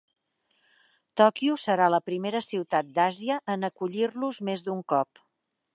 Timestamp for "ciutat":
2.49-2.91